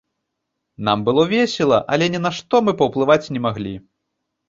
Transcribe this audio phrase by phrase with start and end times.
[0.87, 3.81] Нам было весела, але ні на што мы паўплываць не маглі.